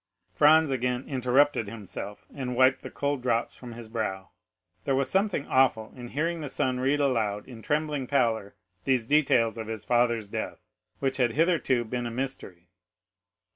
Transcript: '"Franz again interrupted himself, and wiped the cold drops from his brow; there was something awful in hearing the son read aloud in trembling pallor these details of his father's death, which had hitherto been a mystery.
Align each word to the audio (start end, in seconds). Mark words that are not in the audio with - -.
'"Franz 0.33 0.71
again 0.71 1.05
interrupted 1.07 1.69
himself, 1.69 2.25
and 2.33 2.55
wiped 2.55 2.81
the 2.81 2.89
cold 2.89 3.21
drops 3.21 3.55
from 3.55 3.73
his 3.73 3.87
brow; 3.87 4.31
there 4.83 4.95
was 4.95 5.11
something 5.11 5.45
awful 5.45 5.93
in 5.95 6.07
hearing 6.07 6.41
the 6.41 6.49
son 6.49 6.79
read 6.79 6.99
aloud 6.99 7.47
in 7.47 7.61
trembling 7.61 8.07
pallor 8.07 8.55
these 8.83 9.05
details 9.05 9.59
of 9.59 9.67
his 9.67 9.85
father's 9.85 10.27
death, 10.27 10.57
which 10.97 11.17
had 11.17 11.33
hitherto 11.33 11.85
been 11.85 12.07
a 12.07 12.09
mystery. 12.09 12.69